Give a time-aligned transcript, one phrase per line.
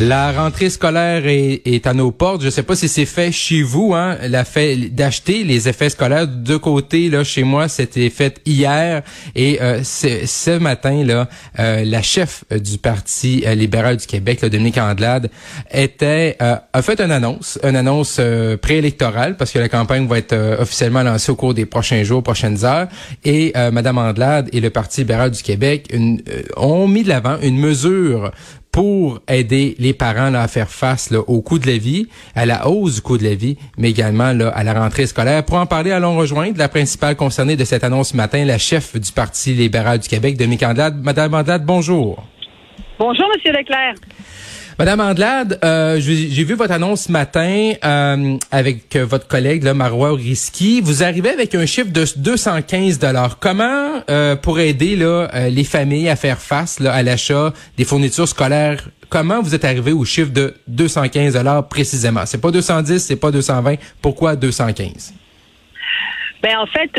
[0.00, 2.40] La rentrée scolaire est, à nos portes.
[2.40, 5.90] Je ne sais pas si c'est fait chez vous, hein, la fait d'acheter les effets
[5.90, 7.10] scolaires de côté.
[7.10, 9.02] Là, chez moi, c'était fait hier
[9.36, 11.28] et euh, ce matin là,
[11.58, 15.30] euh, la chef du Parti euh, libéral du Québec, là, Dominique Andelade,
[15.70, 18.20] était a fait une annonce, une annonce
[18.62, 22.64] préélectorale parce que la campagne va être officiellement lancée au cours des prochains jours, prochaines
[22.64, 22.88] heures.
[23.24, 25.94] Et Madame Andelade et le Parti libéral du Québec
[26.56, 28.32] ont mis de l'avant une mesure
[28.72, 32.68] pour aider les parents à faire face là, au coût de la vie, à la
[32.68, 35.44] hausse du coût de la vie, mais également là, à la rentrée scolaire.
[35.44, 38.98] Pour en parler, allons rejoindre la principale concernée de cette annonce ce matin, la chef
[38.98, 41.02] du Parti libéral du Québec, Dominique Andelade.
[41.02, 42.24] Madame Andelade, bonjour.
[42.98, 43.94] Bonjour, Monsieur Leclerc.
[44.78, 50.14] Madame Andelade, euh, j'ai vu votre annonce ce matin euh, avec votre collègue là, Marois
[50.14, 50.80] Risky.
[50.80, 53.38] Vous arrivez avec un chiffre de 215 dollars.
[53.38, 58.28] Comment euh, pour aider là, les familles à faire face là, à l'achat des fournitures
[58.28, 62.24] scolaires Comment vous êtes arrivé au chiffre de 215 dollars précisément?
[62.24, 63.74] C'est pas 210, c'est pas 220.
[64.00, 65.12] Pourquoi 215
[66.42, 66.90] Ben en fait,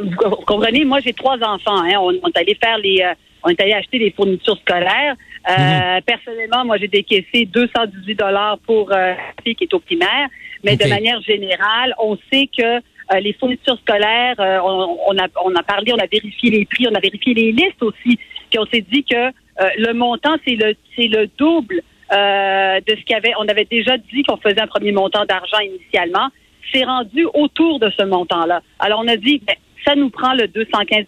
[0.00, 1.80] vous comprenez, moi j'ai trois enfants.
[1.84, 1.94] Hein.
[2.00, 3.04] On, est allé faire les,
[3.44, 5.14] on est allé acheter des fournitures scolaires.
[5.48, 6.02] Euh, mhm.
[6.02, 10.28] Personnellement, moi, j'ai décaissé 218 dollars pour euh, la fille qui est au primaire,
[10.62, 15.54] mais de manière générale, on sait que euh, les fournitures scolaires, euh, on, a, on
[15.54, 18.18] a parlé, on a vérifié les prix, on a vérifié les listes aussi,
[18.50, 19.32] puis on s'est dit que
[19.76, 23.32] le montant, c'est le, c'est le double de ce qu'il y avait.
[23.38, 26.28] On avait déjà dit qu'on faisait un premier montant d'argent initialement.
[26.72, 28.62] C'est rendu autour de ce montant-là.
[28.78, 31.06] Alors, on a dit, ben, ça nous prend le 215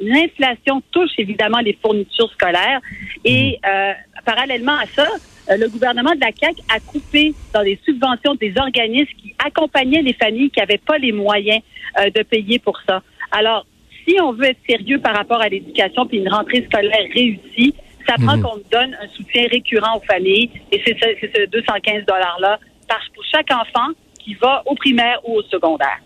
[0.00, 2.80] L'inflation touche évidemment les fournitures scolaires
[3.24, 3.70] et mhm.
[3.70, 3.92] euh,
[4.24, 5.06] parallèlement à ça,
[5.50, 10.02] euh, le gouvernement de la CAQ a coupé dans les subventions des organismes qui accompagnaient
[10.02, 11.60] les familles qui n'avaient pas les moyens
[12.00, 13.02] euh, de payer pour ça.
[13.30, 13.66] Alors,
[14.06, 17.74] si on veut être sérieux par rapport à l'éducation puis une rentrée scolaire réussie,
[18.06, 18.42] ça prend mhm.
[18.42, 22.58] qu'on donne un soutien récurrent aux familles et c'est ce, ce 215 $-là
[23.14, 26.00] pour chaque enfant qui va au primaire ou au secondaire.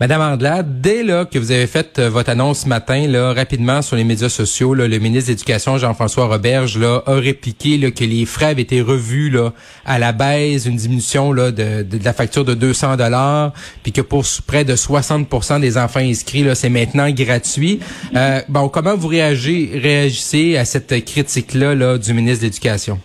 [0.00, 3.80] Madame Andelade, dès là que vous avez fait euh, votre annonce ce matin, là, rapidement
[3.80, 8.02] sur les médias sociaux, le ministre de l'Éducation, Jean-François Roberge, là, a répliqué là, que
[8.02, 9.52] les frais avaient été revus là,
[9.86, 13.52] à la baisse, une diminution là, de, la facture de 200 dollars,
[13.84, 17.78] puis que pour près de 60% des enfants inscrits, là, c'est maintenant gratuit.
[18.16, 22.98] Euh, bon, comment vous réagissez, réagissez à cette critique-là là, du ministre de l'Éducation?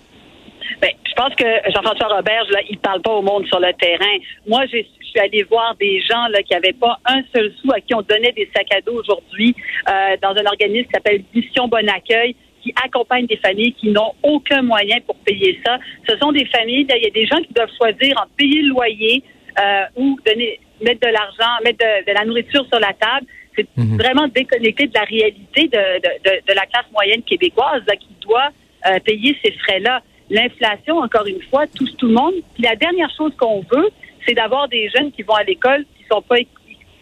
[1.19, 4.17] Je pense que Jean-François Roberge, là, il parle pas au monde sur le terrain.
[4.47, 7.81] Moi, je suis allée voir des gens là, qui n'avaient pas un seul sou à
[7.81, 9.53] qui on donnait des sacs à dos aujourd'hui
[9.89, 14.13] euh, dans un organisme qui s'appelle Mission Bon Accueil qui accompagne des familles qui n'ont
[14.23, 15.77] aucun moyen pour payer ça.
[16.07, 18.69] Ce sont des familles, il y a des gens qui doivent choisir entre payer le
[18.69, 19.21] loyer
[19.59, 23.27] euh, ou donner, mettre de l'argent, mettre de, la nourriture sur la table.
[23.57, 23.97] C'est mhm.
[23.97, 28.51] vraiment déconnecté de la réalité de, de, de la classe moyenne québécoise là, qui doit
[28.87, 30.01] euh, payer ces frais-là.
[30.29, 32.33] L'inflation, encore une fois, touche tout le monde.
[32.53, 33.89] Puis la dernière chose qu'on veut,
[34.27, 36.35] c'est d'avoir des jeunes qui vont à l'école qui sont pas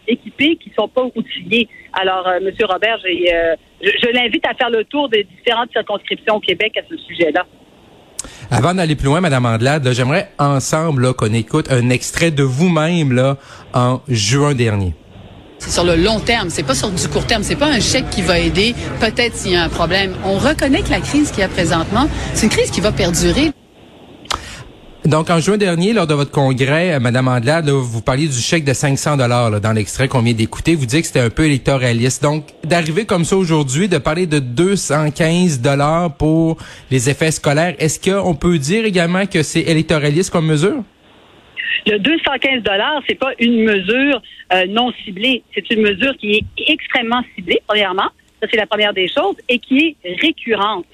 [0.06, 1.68] équipés, qui sont pas outillés.
[1.92, 6.40] Alors, euh, Monsieur Robert, euh, je, l'invite à faire le tour des différentes circonscriptions au
[6.40, 7.46] Québec à ce sujet-là.
[8.50, 13.36] Avant d'aller plus loin, Madame Andelade, j'aimerais ensemble qu'on écoute un extrait de vous-même
[13.74, 14.94] en juin dernier.
[15.58, 18.10] C'est sur le long terme, c'est pas sur du court terme, c'est pas un chèque
[18.10, 20.14] qui va aider peut-être s'il y a un problème.
[20.24, 23.52] On reconnaît que la crise qu'il y a présentement, c'est une crise qui va perdurer.
[25.04, 28.64] Donc, en juin dernier, lors de votre congrès, euh, Madame Andelade, vous parliez du chèque
[28.64, 30.74] de 500 dollars dans l'extrait qu'on vient d'écouter.
[30.74, 32.22] Vous dites que c'était un peu électoraliste.
[32.22, 36.58] Donc, d'arriver comme ça aujourd'hui, de parler de 215 dollars pour
[36.90, 40.82] les effets scolaires, est-ce qu'on peut dire également que c'est électoraliste comme mesure?
[41.86, 44.20] Le 215 dollars, c'est pas une mesure
[44.52, 45.42] euh, non ciblée.
[45.54, 48.10] C'est une mesure qui est extrêmement ciblée, premièrement.
[48.40, 50.86] Ça, c'est la première des choses, et qui est récurrente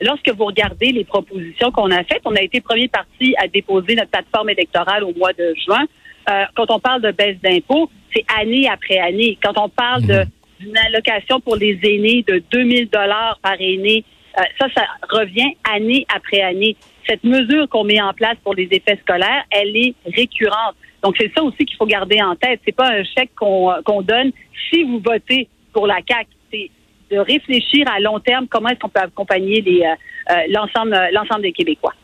[0.00, 3.94] lorsque vous regardez les propositions qu'on a faites, on a été premier parti à déposer
[3.94, 5.84] notre plateforme électorale au mois de juin.
[6.30, 9.38] Euh, quand on parle de baisse d'impôts, c'est année après année.
[9.42, 10.24] Quand on parle mhm.
[10.60, 14.04] d'une allocation pour les aînés de 2000 dollars par aîné,
[14.38, 16.76] euh, ça, ça revient année après année.
[17.06, 20.76] Cette mesure qu'on met en place pour les effets scolaires, elle est récurrente.
[21.02, 22.60] Donc c'est ça aussi qu'il faut garder en tête.
[22.64, 24.32] C'est pas un chèque qu'on qu'on donne
[24.70, 26.26] si vous votez pour la CAC.
[26.52, 26.70] C'est
[27.10, 29.94] de réfléchir à long terme comment est-ce qu'on peut accompagner euh,
[30.30, 31.94] euh, l'ensemble, l'ensemble des Québécois.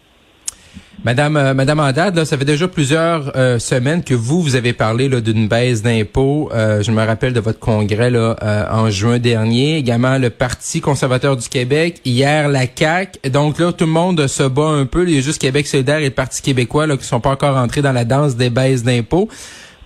[1.06, 5.08] Madame, euh, Madame Andade, ça fait déjà plusieurs euh, semaines que vous, vous avez parlé
[5.08, 6.50] d'une baisse d'impôts.
[6.52, 8.34] Euh, je me rappelle de votre congrès là,
[8.72, 9.76] en juin dernier.
[9.76, 12.00] Également, le Parti conservateur du Québec.
[12.04, 13.30] Hier, la CAQ.
[13.30, 15.08] Donc là, tout le monde se bat un peu.
[15.08, 17.56] Il y a juste Québec solidaire et le Parti québécois là, qui sont pas encore
[17.56, 19.28] entrés dans la danse des baisses d'impôts.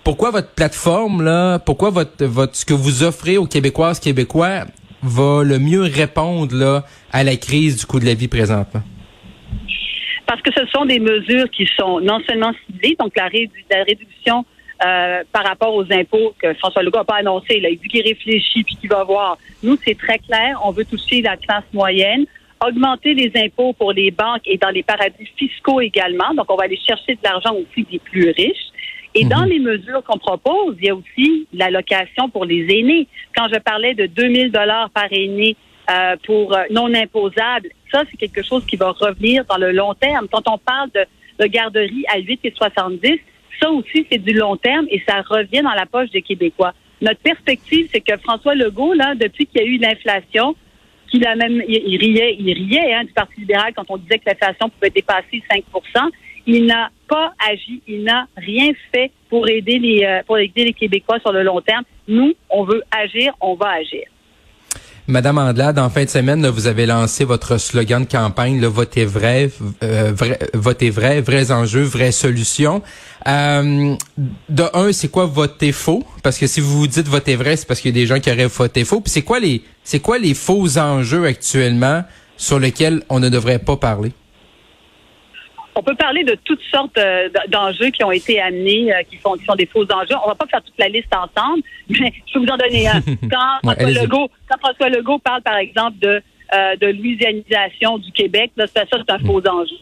[0.03, 4.65] Pourquoi votre plateforme, là, pourquoi votre, votre ce que vous offrez aux Québécoises Québécois
[5.03, 6.83] va le mieux répondre là,
[7.13, 8.81] à la crise du coût de la vie présentement?
[10.41, 14.45] Parce que ce sont des mesures qui sont non seulement ciblées, donc la, réduction
[14.83, 17.57] euh, par rapport aux impôts que François Legault n'a pas annoncé.
[17.57, 19.37] Il a dit qu'il réfléchit puis qu'il va voir.
[19.61, 20.59] Nous, c'est très clair.
[20.63, 22.25] On veut toucher la classe moyenne,
[22.65, 26.33] augmenter les impôts pour les banques et dans les paradis fiscaux également.
[26.33, 28.71] Donc, on va aller chercher de l'argent aussi des plus riches.
[29.13, 29.49] Et dans mhm.
[29.49, 33.07] les mesures qu'on propose, il y a aussi l'allocation pour les aînés.
[33.35, 35.55] Quand je parlais de 2000 dollars par aîné
[35.91, 39.93] euh, pour euh, non imposable, ça, c'est quelque chose qui va revenir dans le long
[39.93, 40.27] terme.
[40.31, 41.05] Quand on parle de,
[41.39, 43.19] de garderie à 8 et 70,
[43.61, 46.73] ça aussi, c'est du long terme et ça revient dans la poche des Québécois.
[47.01, 50.55] Notre perspective, c'est que François Legault, depuis qu'il y a eu l'inflation,
[51.09, 54.29] qu'il a même, il, riait, il riait hein, du Parti libéral quand on disait que
[54.29, 56.09] l'inflation pouvait dépasser 5%
[56.45, 60.73] il n'a pas agi, il n'a rien fait pour aider les euh, pour aider les
[60.73, 61.83] Québécois sur le long terme.
[62.07, 64.03] Nous, on veut agir, on va agir.
[65.07, 69.05] Madame Andelade, en fin de semaine, vous avez lancé votre slogan de campagne, le Votez
[69.05, 69.49] vrai,
[69.83, 70.37] euh, vrai,
[70.89, 72.83] vrai, vrais enjeux, vraies solutions.
[73.27, 73.95] Euh,
[74.49, 76.03] de un, c'est quoi voter faux?
[76.21, 78.19] Parce que si vous vous dites voter vrai, c'est parce qu'il y a des gens
[78.19, 79.01] qui auraient voté faux.
[79.01, 82.03] Puis c'est quoi les, c'est quoi les faux enjeux actuellement
[82.37, 84.13] sur lesquels on ne devrait pas parler?
[85.75, 89.33] On peut parler de toutes sortes euh, d'enjeux qui ont été amenés, euh, qui, font,
[89.33, 90.15] qui sont des faux enjeux.
[90.23, 93.01] On va pas faire toute la liste ensemble, mais je peux vous en donner un.
[93.31, 96.21] Quand, François, Legault, quand François Legault parle, par exemple, de,
[96.53, 99.25] euh, de louisianisation du Québec, là, ça, c'est un mm.
[99.25, 99.75] faux enjeu.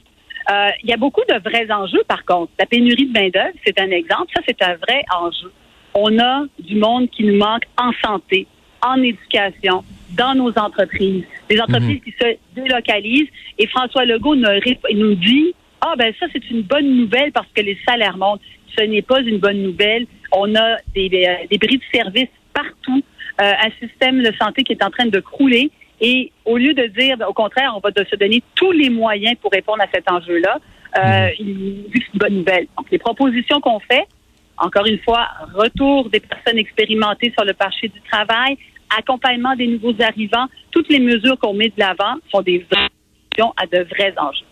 [0.83, 2.51] Il y a beaucoup de vrais enjeux, par contre.
[2.57, 4.31] La pénurie de main-d'œuvre, c'est un exemple.
[4.35, 5.51] Ça, c'est un vrai enjeu.
[5.93, 8.47] On a du monde qui nous manque en santé,
[8.81, 9.83] en éducation,
[10.17, 11.23] dans nos entreprises.
[11.49, 12.03] Des entreprises mm-hmm.
[12.03, 13.29] qui se délocalisent.
[13.59, 17.77] Et François Legault nous dit ah ben ça c'est une bonne nouvelle parce que les
[17.87, 18.41] salaires montent.
[18.77, 20.05] Ce n'est pas une bonne nouvelle.
[20.31, 23.03] On a des, des, bris de service partout,
[23.41, 25.71] euh, un système de santé qui est en train de crouler.
[26.01, 29.51] Et au lieu de dire, au contraire, on va se donner tous les moyens pour
[29.51, 30.59] répondre à cet enjeu-là,
[30.97, 31.83] euh, mhm.
[31.93, 32.67] c'est une bonne nouvelle.
[32.77, 34.07] Donc, les propositions qu'on fait,
[34.57, 38.57] encore une fois, retour des personnes expérimentées sur le marché du travail,
[38.97, 43.65] accompagnement des nouveaux arrivants, toutes les mesures qu'on met de l'avant sont des solutions à
[43.67, 44.48] de vrais enjeux.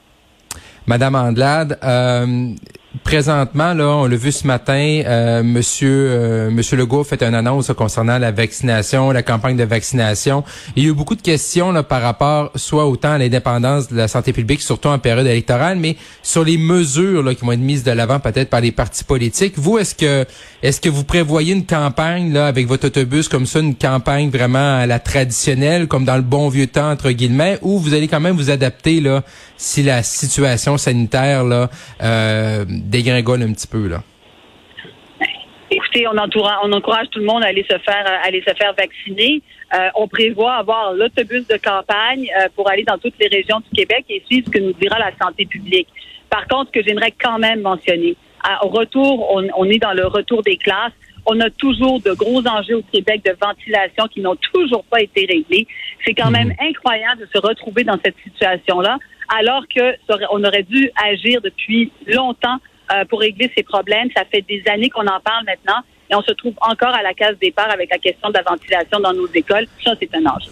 [0.87, 2.55] Madame Andelade, euh,
[3.03, 7.71] présentement, là, on l'a vu ce matin, euh, Monsieur euh, Monsieur Legault fait une annonce
[7.73, 10.43] concernant la vaccination, la campagne de vaccination.
[10.75, 13.95] Il y a eu beaucoup de questions là, par rapport soit autant à l'indépendance de
[13.95, 17.59] la santé publique, surtout en période électorale, mais sur les mesures là, qui vont être
[17.59, 19.53] mises de l'avant peut-être par les partis politiques.
[19.57, 20.25] Vous, est-ce que
[20.63, 24.77] est-ce que vous prévoyez une campagne là avec votre autobus comme ça, une campagne vraiment
[24.77, 28.19] à la traditionnelle, comme dans le bon vieux temps entre guillemets, ou vous allez quand
[28.19, 29.23] même vous adapter là
[29.57, 31.69] si la situation sanitaire là
[32.01, 34.03] euh, dégringole un petit peu là?
[35.69, 38.73] Écoutez, on, on encourage tout le monde à aller se faire, à aller se faire
[38.77, 39.41] vacciner.
[39.73, 43.69] Euh, on prévoit avoir l'autobus de campagne euh, pour aller dans toutes les régions du
[43.75, 45.89] Québec et suivre ce que nous dira la santé publique.
[46.29, 48.15] Par contre, ce que j'aimerais quand même mentionner,
[48.63, 50.93] au retour, on, on, est dans le retour des classes.
[51.25, 55.25] On a toujours de gros enjeux au Québec de ventilation qui n'ont toujours pas été
[55.25, 55.67] réglés.
[56.05, 56.69] C'est quand même mmh.
[56.69, 58.97] incroyable de se retrouver dans cette situation-là
[59.27, 59.95] alors que
[60.31, 62.57] on aurait dû agir depuis longtemps
[62.91, 64.09] euh, pour régler ces problèmes.
[64.15, 67.13] Ça fait des années qu'on en parle maintenant et on se trouve encore à la
[67.13, 69.67] case départ avec la question de la ventilation dans nos écoles.
[69.83, 70.51] Ça, c'est un enjeu.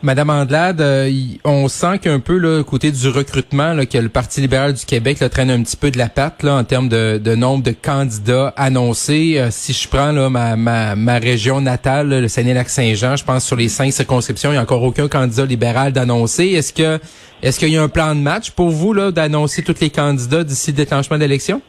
[0.00, 1.10] Madame Andelade, euh,
[1.44, 5.18] on sent qu'un peu là, côté du recrutement, là, que le Parti libéral du Québec
[5.18, 9.38] là, traîne un petit peu de la patte en termes de, nombre de candidats annoncés.
[9.38, 13.68] Euh, si je prends là, ma, ma, région natale, le Saguenay-Lac-Saint-Jean, je pense sur les
[13.68, 16.46] cinq circonscriptions, il n'y a encore aucun candidat libéral d'annoncer.
[16.46, 17.00] Est-ce que
[17.42, 20.70] est-ce qu'il y a un plan de match pour vous d'annoncer tous les candidats d'ici
[20.70, 21.60] le déclenchement d'élection?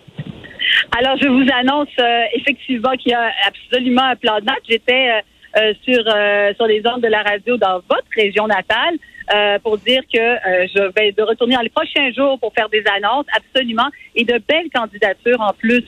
[0.97, 4.61] Alors, je vous annonce euh, effectivement qu'il y a absolument un plan de match.
[4.69, 5.09] J'étais
[5.57, 8.95] euh, sur euh, sur les ondes de la radio dans votre région natale
[9.33, 12.83] euh, pour dire que je vais de retourner dans les prochains jours pour faire des
[12.95, 15.85] annonces absolument et de belles candidatures en plus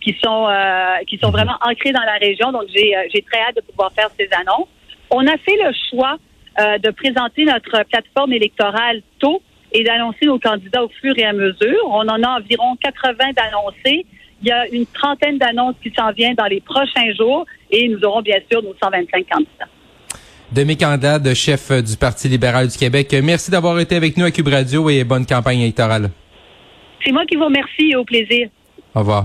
[0.00, 0.48] qui sont
[1.06, 2.50] qui sont vraiment ancrées dans la région.
[2.50, 4.68] Donc j'ai j'ai très hâte de pouvoir faire ces annonces.
[5.10, 6.16] On a fait le choix
[6.58, 9.40] de présenter notre plateforme électorale tôt
[9.72, 11.84] et d'annoncer nos candidats au fur et à mesure.
[11.86, 14.06] On en a environ 80 d'annoncés.
[14.44, 18.04] Il y a une trentaine d'annonces qui s'en viennent dans les prochains jours et nous
[18.04, 19.68] aurons bien sûr nos 125 candidats.
[20.52, 23.16] Demi de chef du Parti libéral du Québec.
[23.22, 26.10] Merci d'avoir été avec nous à Cube Radio et bonne campagne électorale.
[27.02, 28.48] C'est moi qui vous remercie et au plaisir.
[28.94, 29.22] Au revoir.